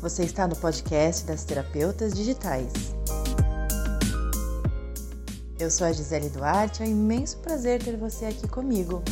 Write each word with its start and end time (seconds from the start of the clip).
Você 0.00 0.22
está 0.22 0.46
no 0.46 0.54
podcast 0.54 1.26
das 1.26 1.42
Terapeutas 1.42 2.14
Digitais. 2.14 2.94
Eu 5.58 5.68
sou 5.72 5.88
a 5.88 5.92
Gisele 5.92 6.28
Duarte, 6.28 6.84
é 6.84 6.86
um 6.86 6.90
imenso 6.90 7.38
prazer 7.38 7.82
ter 7.82 7.96
você 7.96 8.26
aqui 8.26 8.46
comigo. 8.46 9.02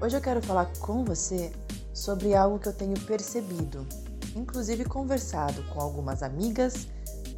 Hoje 0.00 0.16
eu 0.16 0.20
quero 0.20 0.42
falar 0.42 0.66
com 0.80 1.04
você 1.04 1.52
sobre 1.94 2.34
algo 2.34 2.58
que 2.58 2.66
eu 2.66 2.72
tenho 2.72 2.98
percebido, 3.02 3.86
inclusive 4.34 4.84
conversado 4.84 5.62
com 5.72 5.80
algumas 5.80 6.20
amigas, 6.20 6.88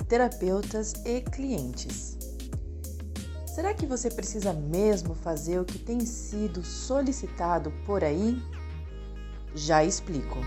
terapeutas 0.09 0.95
e 1.05 1.21
clientes. 1.21 2.17
Será 3.47 3.75
que 3.75 3.85
você 3.85 4.11
precisa 4.11 4.55
mesmo 4.55 5.15
fazer 5.15 5.61
o 5.61 5.65
que 5.67 5.79
tem 5.79 6.01
sido 6.07 6.65
solicitado 6.65 7.71
por 7.85 8.03
aí? 8.03 8.43
Já 9.55 9.85
explico. 9.85 10.39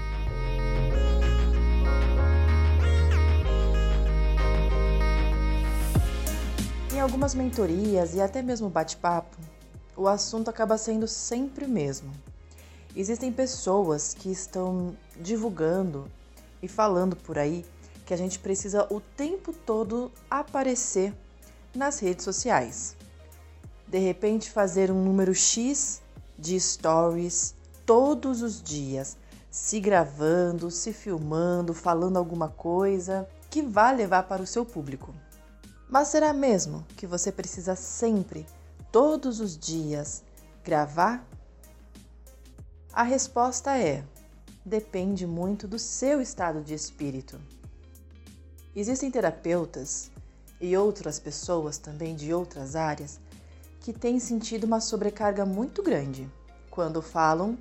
Algumas 7.08 7.34
mentorias 7.34 8.16
e 8.16 8.20
até 8.20 8.42
mesmo 8.42 8.70
bate-papo, 8.70 9.38
o 9.96 10.10
assunto 10.10 10.50
acaba 10.50 10.78
sendo 10.78 11.08
sempre 11.08 11.64
o 11.64 11.70
mesmo. 11.70 12.12
Existem 12.94 13.32
pessoas 13.32 14.14
que 14.14 14.30
estão 14.30 14.94
divulgando 15.16 16.12
e 16.62 16.68
falando 16.68 17.16
por 17.16 17.40
aí 17.40 17.66
que 18.06 18.14
a 18.14 18.18
gente 18.18 18.38
precisa 18.40 18.86
o 18.94 19.00
tempo 19.00 19.54
todo 19.54 20.12
aparecer 20.30 21.14
nas 21.74 21.98
redes 22.00 22.26
sociais. 22.26 22.98
De 23.88 24.00
repente, 24.00 24.52
fazer 24.52 24.92
um 24.92 25.02
número 25.02 25.34
X 25.34 26.02
de 26.38 26.60
stories 26.60 27.56
todos 27.86 28.42
os 28.42 28.62
dias, 28.62 29.16
se 29.50 29.80
gravando, 29.80 30.70
se 30.70 30.92
filmando, 30.92 31.74
falando 31.74 32.18
alguma 32.18 32.50
coisa 32.50 33.26
que 33.50 33.62
vá 33.62 33.92
levar 33.92 34.24
para 34.24 34.44
o 34.44 34.48
seu 34.48 34.66
público. 34.66 35.14
Mas 35.90 36.10
será 36.10 36.34
mesmo 36.34 36.86
que 36.98 37.08
você 37.08 37.32
precisa 37.32 37.76
sempre, 37.76 38.46
todos 38.92 39.40
os 39.40 39.58
dias, 39.58 40.24
gravar? 40.64 41.26
A 42.92 43.04
resposta 43.04 43.78
é: 43.78 44.04
depende 44.66 45.26
muito 45.26 45.68
do 45.68 45.80
seu 45.80 46.22
estado 46.22 46.62
de 46.62 46.74
espírito. 46.74 47.40
Existem 48.76 49.10
terapeutas 49.10 50.12
e 50.60 50.76
outras 50.76 51.20
pessoas 51.20 51.78
também 51.78 52.16
de 52.16 52.34
outras 52.34 52.76
áreas 52.76 53.20
que 53.80 53.94
têm 53.94 54.20
sentido 54.20 54.66
uma 54.66 54.82
sobrecarga 54.82 55.46
muito 55.46 55.82
grande 55.82 56.30
quando 56.70 57.02
falam 57.02 57.58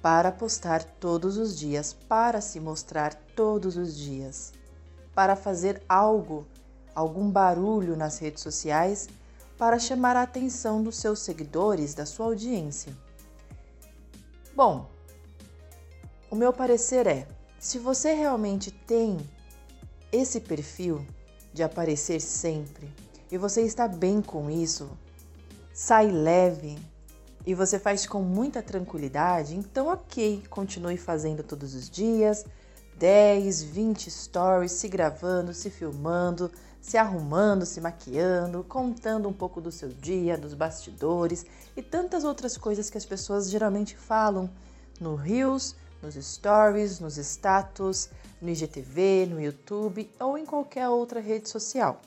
para 0.00 0.30
postar 0.30 0.84
todos 0.84 1.36
os 1.36 1.58
dias, 1.58 1.92
para 1.92 2.40
se 2.40 2.60
mostrar 2.60 3.14
todos 3.34 3.76
os 3.76 3.96
dias, 3.96 4.52
para 5.14 5.34
fazer 5.34 5.82
algo 5.88 6.46
algum 6.94 7.30
barulho 7.30 7.96
nas 7.96 8.18
redes 8.18 8.42
sociais 8.42 9.08
para 9.58 9.78
chamar 9.78 10.16
a 10.16 10.22
atenção 10.22 10.82
dos 10.82 10.96
seus 10.96 11.20
seguidores, 11.20 11.94
da 11.94 12.06
sua 12.06 12.26
audiência. 12.26 12.92
Bom, 14.54 14.88
o 16.30 16.36
meu 16.36 16.52
parecer 16.52 17.06
é: 17.06 17.26
se 17.58 17.78
você 17.78 18.12
realmente 18.12 18.70
tem 18.70 19.18
esse 20.12 20.40
perfil 20.40 21.04
de 21.52 21.62
aparecer 21.62 22.20
sempre 22.20 22.92
e 23.30 23.38
você 23.38 23.62
está 23.62 23.88
bem 23.88 24.20
com 24.20 24.50
isso, 24.50 24.90
sai 25.72 26.10
leve 26.10 26.78
e 27.46 27.54
você 27.54 27.78
faz 27.78 28.06
com 28.06 28.22
muita 28.22 28.62
tranquilidade, 28.62 29.56
então 29.56 29.88
ok, 29.88 30.42
continue 30.48 30.96
fazendo 30.96 31.42
todos 31.42 31.74
os 31.74 31.90
dias 31.90 32.44
10, 32.96 33.62
20 33.62 34.10
stories, 34.10 34.72
se 34.72 34.88
gravando, 34.88 35.52
se 35.52 35.70
filmando, 35.70 36.50
se 36.84 36.98
arrumando, 36.98 37.64
se 37.64 37.80
maquiando, 37.80 38.62
contando 38.62 39.26
um 39.26 39.32
pouco 39.32 39.58
do 39.58 39.72
seu 39.72 39.88
dia, 39.88 40.36
dos 40.36 40.52
bastidores 40.52 41.46
e 41.74 41.80
tantas 41.82 42.24
outras 42.24 42.58
coisas 42.58 42.90
que 42.90 42.98
as 42.98 43.06
pessoas 43.06 43.48
geralmente 43.48 43.96
falam 43.96 44.50
no 45.00 45.14
Reels, 45.14 45.74
nos 46.02 46.14
Stories, 46.14 47.00
nos 47.00 47.16
status, 47.16 48.10
no 48.38 48.50
IGTV, 48.50 49.28
no 49.30 49.40
YouTube 49.40 50.10
ou 50.20 50.36
em 50.36 50.44
qualquer 50.44 50.86
outra 50.90 51.20
rede 51.20 51.48
social. 51.48 52.02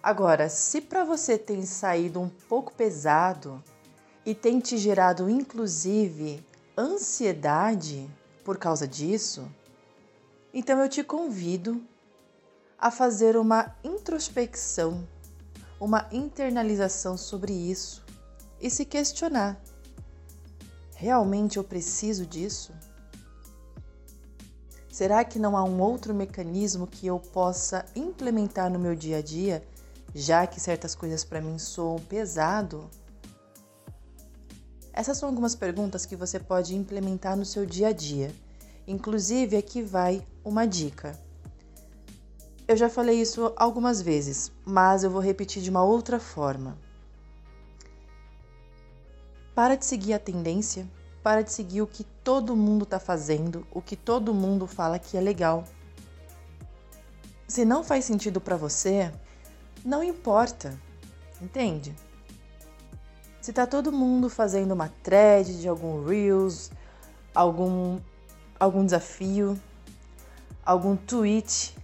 Agora, 0.00 0.48
se 0.48 0.80
para 0.80 1.02
você 1.02 1.36
tem 1.36 1.66
saído 1.66 2.20
um 2.20 2.28
pouco 2.28 2.72
pesado 2.72 3.60
e 4.24 4.36
tem 4.36 4.60
te 4.60 4.78
gerado 4.78 5.28
inclusive 5.28 6.46
ansiedade 6.78 8.08
por 8.44 8.56
causa 8.56 8.86
disso, 8.86 9.50
então 10.54 10.80
eu 10.80 10.88
te 10.88 11.02
convido 11.02 11.82
a 12.80 12.90
fazer 12.90 13.36
uma 13.36 13.76
introspecção, 13.84 15.06
uma 15.78 16.08
internalização 16.10 17.14
sobre 17.14 17.52
isso 17.52 18.02
e 18.58 18.70
se 18.70 18.86
questionar: 18.86 19.60
realmente 20.94 21.58
eu 21.58 21.64
preciso 21.64 22.24
disso? 22.24 22.72
Será 24.90 25.22
que 25.24 25.38
não 25.38 25.56
há 25.56 25.62
um 25.62 25.80
outro 25.80 26.14
mecanismo 26.14 26.86
que 26.86 27.06
eu 27.06 27.18
possa 27.18 27.84
implementar 27.94 28.70
no 28.70 28.78
meu 28.78 28.94
dia 28.94 29.18
a 29.18 29.22
dia, 29.22 29.62
já 30.14 30.46
que 30.46 30.58
certas 30.58 30.94
coisas 30.94 31.22
para 31.22 31.40
mim 31.40 31.58
soam 31.58 31.98
pesado? 31.98 32.90
Essas 34.92 35.18
são 35.18 35.28
algumas 35.28 35.54
perguntas 35.54 36.04
que 36.04 36.16
você 36.16 36.40
pode 36.40 36.74
implementar 36.74 37.36
no 37.36 37.44
seu 37.44 37.64
dia 37.64 37.88
a 37.88 37.92
dia. 37.92 38.34
Inclusive, 38.86 39.56
aqui 39.56 39.80
vai 39.80 40.26
uma 40.44 40.66
dica. 40.66 41.16
Eu 42.70 42.76
já 42.76 42.88
falei 42.88 43.20
isso 43.20 43.52
algumas 43.56 44.00
vezes, 44.00 44.52
mas 44.64 45.02
eu 45.02 45.10
vou 45.10 45.20
repetir 45.20 45.60
de 45.60 45.68
uma 45.68 45.82
outra 45.82 46.20
forma. 46.20 46.78
Para 49.56 49.74
de 49.74 49.84
seguir 49.84 50.12
a 50.12 50.20
tendência, 50.20 50.88
para 51.20 51.42
de 51.42 51.50
seguir 51.50 51.82
o 51.82 51.86
que 51.88 52.04
todo 52.22 52.54
mundo 52.54 52.84
está 52.84 53.00
fazendo, 53.00 53.66
o 53.72 53.82
que 53.82 53.96
todo 53.96 54.32
mundo 54.32 54.68
fala 54.68 55.00
que 55.00 55.16
é 55.16 55.20
legal. 55.20 55.64
Se 57.48 57.64
não 57.64 57.82
faz 57.82 58.04
sentido 58.04 58.40
para 58.40 58.56
você, 58.56 59.12
não 59.84 60.04
importa, 60.04 60.78
entende? 61.42 61.92
Se 63.40 63.52
tá 63.52 63.66
todo 63.66 63.90
mundo 63.90 64.30
fazendo 64.30 64.74
uma 64.74 64.92
thread 65.02 65.60
de 65.60 65.66
algum 65.66 66.06
reels, 66.06 66.70
algum 67.34 67.98
algum 68.60 68.84
desafio, 68.84 69.58
algum 70.64 70.94
tweet 70.94 71.74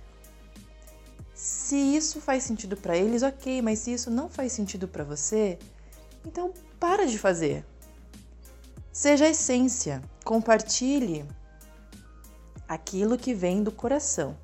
se 1.37 1.77
isso 1.77 2.19
faz 2.19 2.45
sentido 2.45 2.79
para 2.79 2.97
eles, 2.97 3.23
ok, 3.23 3.61
mas 3.61 3.81
se 3.81 3.93
isso 3.93 4.11
não 4.11 4.27
faz 4.27 4.53
sentido 4.53 4.89
para 4.89 5.05
você, 5.05 5.59
então 6.25 6.51
para 6.81 7.07
de 7.07 7.19
fazer. 7.19 7.63
Seja 8.91 9.27
a 9.27 9.29
essência, 9.29 10.01
compartilhe 10.25 11.27
aquilo 12.67 13.19
que 13.19 13.35
vem 13.35 13.63
do 13.63 13.71
coração. 13.71 14.35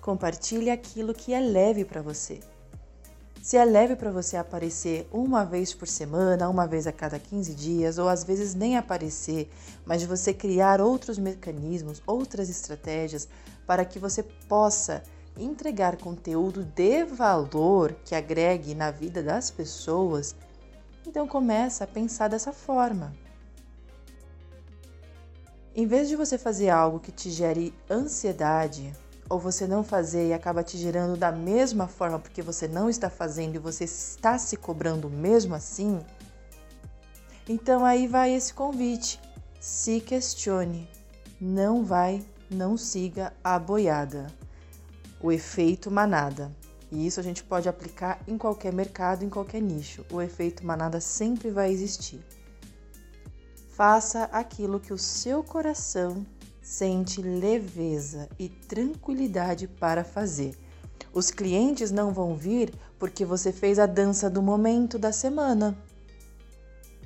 Compartilhe 0.00 0.70
aquilo 0.70 1.12
que 1.12 1.34
é 1.34 1.40
leve 1.40 1.84
para 1.84 2.00
você. 2.00 2.40
Se 3.42 3.58
é 3.58 3.64
leve 3.66 3.94
para 3.94 4.10
você 4.10 4.38
aparecer 4.38 5.06
uma 5.12 5.44
vez 5.44 5.74
por 5.74 5.86
semana, 5.86 6.48
uma 6.48 6.66
vez 6.66 6.86
a 6.86 6.92
cada 6.92 7.18
15 7.18 7.54
dias, 7.54 7.98
ou 7.98 8.08
às 8.08 8.24
vezes 8.24 8.54
nem 8.54 8.78
aparecer, 8.78 9.50
mas 9.84 10.00
de 10.00 10.06
você 10.06 10.32
criar 10.32 10.80
outros 10.80 11.18
mecanismos, 11.18 12.02
outras 12.06 12.48
estratégias 12.48 13.28
para 13.66 13.84
que 13.84 13.98
você 13.98 14.22
possa 14.22 15.02
entregar 15.38 15.96
conteúdo 15.96 16.64
de 16.64 17.04
valor 17.04 17.94
que 18.04 18.14
agregue 18.14 18.74
na 18.74 18.90
vida 18.90 19.22
das 19.22 19.50
pessoas, 19.50 20.34
então 21.06 21.26
começa 21.26 21.84
a 21.84 21.86
pensar 21.86 22.28
dessa 22.28 22.52
forma. 22.52 23.12
Em 25.74 25.86
vez 25.86 26.08
de 26.08 26.16
você 26.16 26.36
fazer 26.36 26.70
algo 26.70 26.98
que 26.98 27.12
te 27.12 27.30
gere 27.30 27.72
ansiedade, 27.88 28.92
ou 29.30 29.38
você 29.38 29.66
não 29.66 29.84
fazer 29.84 30.28
e 30.28 30.32
acaba 30.32 30.62
te 30.62 30.76
gerando 30.76 31.16
da 31.16 31.30
mesma 31.30 31.86
forma 31.86 32.18
porque 32.18 32.42
você 32.42 32.66
não 32.66 32.88
está 32.88 33.10
fazendo 33.10 33.54
e 33.56 33.58
você 33.58 33.84
está 33.84 34.38
se 34.38 34.56
cobrando 34.56 35.08
mesmo 35.08 35.54
assim, 35.54 36.00
então 37.48 37.84
aí 37.84 38.06
vai 38.06 38.32
esse 38.34 38.52
convite. 38.52 39.20
Se 39.60 40.00
questione. 40.00 40.88
Não 41.40 41.84
vai, 41.84 42.24
não 42.50 42.76
siga 42.76 43.32
a 43.42 43.58
boiada 43.58 44.26
o 45.20 45.32
efeito 45.32 45.90
manada. 45.90 46.54
E 46.90 47.06
isso 47.06 47.20
a 47.20 47.22
gente 47.22 47.42
pode 47.42 47.68
aplicar 47.68 48.20
em 48.26 48.38
qualquer 48.38 48.72
mercado, 48.72 49.24
em 49.24 49.28
qualquer 49.28 49.60
nicho. 49.60 50.04
O 50.10 50.22
efeito 50.22 50.64
manada 50.64 51.00
sempre 51.00 51.50
vai 51.50 51.70
existir. 51.70 52.24
Faça 53.70 54.24
aquilo 54.24 54.80
que 54.80 54.92
o 54.92 54.98
seu 54.98 55.42
coração 55.42 56.26
sente 56.62 57.22
leveza 57.22 58.28
e 58.38 58.48
tranquilidade 58.48 59.68
para 59.68 60.02
fazer. 60.02 60.56
Os 61.12 61.30
clientes 61.30 61.90
não 61.90 62.12
vão 62.12 62.34
vir 62.34 62.72
porque 62.98 63.24
você 63.24 63.52
fez 63.52 63.78
a 63.78 63.86
dança 63.86 64.28
do 64.28 64.42
momento 64.42 64.98
da 64.98 65.12
semana. 65.12 65.76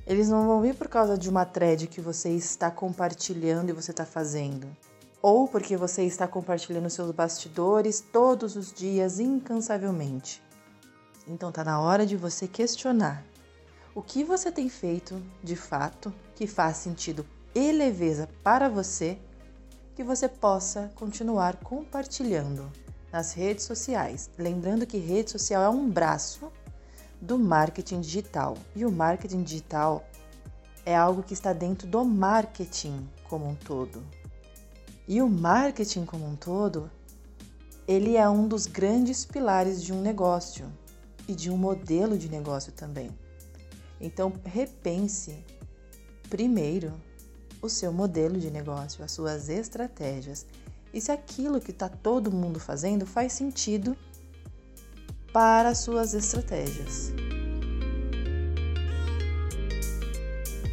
Eles 0.06 0.28
não 0.28 0.46
vão 0.46 0.60
vir 0.60 0.74
por 0.74 0.88
causa 0.88 1.16
de 1.16 1.28
uma 1.28 1.44
thread 1.44 1.86
que 1.86 2.00
você 2.00 2.30
está 2.30 2.70
compartilhando 2.70 3.70
e 3.70 3.72
você 3.72 3.92
está 3.92 4.04
fazendo. 4.04 4.66
Ou 5.22 5.46
porque 5.46 5.76
você 5.76 6.02
está 6.02 6.26
compartilhando 6.26 6.90
seus 6.90 7.12
bastidores 7.12 8.00
todos 8.00 8.56
os 8.56 8.72
dias 8.72 9.20
incansavelmente. 9.20 10.42
Então 11.28 11.50
está 11.50 11.62
na 11.62 11.80
hora 11.80 12.04
de 12.04 12.16
você 12.16 12.48
questionar 12.48 13.24
o 13.94 14.02
que 14.02 14.24
você 14.24 14.50
tem 14.50 14.68
feito 14.68 15.22
de 15.42 15.54
fato 15.54 16.12
que 16.34 16.46
faz 16.46 16.78
sentido 16.78 17.24
e 17.54 17.70
leveza 17.70 18.28
para 18.42 18.68
você 18.68 19.16
que 19.94 20.02
você 20.02 20.28
possa 20.28 20.90
continuar 20.96 21.56
compartilhando 21.56 22.68
nas 23.12 23.32
redes 23.32 23.64
sociais. 23.64 24.30
Lembrando 24.36 24.86
que 24.86 24.96
rede 24.96 25.30
social 25.30 25.62
é 25.62 25.68
um 25.68 25.88
braço 25.88 26.50
do 27.20 27.38
marketing 27.38 28.00
digital 28.00 28.56
e 28.74 28.84
o 28.84 28.90
marketing 28.90 29.42
digital 29.42 30.04
é 30.84 30.96
algo 30.96 31.22
que 31.22 31.34
está 31.34 31.52
dentro 31.52 31.86
do 31.86 32.04
marketing 32.04 33.08
como 33.28 33.46
um 33.46 33.54
todo. 33.54 34.02
E 35.12 35.20
o 35.20 35.28
marketing 35.28 36.06
como 36.06 36.26
um 36.26 36.34
todo, 36.34 36.90
ele 37.86 38.16
é 38.16 38.26
um 38.30 38.48
dos 38.48 38.66
grandes 38.66 39.26
pilares 39.26 39.84
de 39.84 39.92
um 39.92 40.00
negócio 40.00 40.72
e 41.28 41.34
de 41.34 41.50
um 41.50 41.56
modelo 41.58 42.16
de 42.16 42.30
negócio 42.30 42.72
também. 42.72 43.10
Então, 44.00 44.32
repense 44.42 45.44
primeiro 46.30 46.94
o 47.60 47.68
seu 47.68 47.92
modelo 47.92 48.40
de 48.40 48.50
negócio, 48.50 49.04
as 49.04 49.12
suas 49.12 49.50
estratégias 49.50 50.46
e 50.94 50.98
se 50.98 51.12
aquilo 51.12 51.60
que 51.60 51.72
está 51.72 51.90
todo 51.90 52.32
mundo 52.32 52.58
fazendo 52.58 53.04
faz 53.04 53.34
sentido 53.34 53.94
para 55.30 55.68
as 55.68 55.78
suas 55.80 56.14
estratégias. 56.14 57.12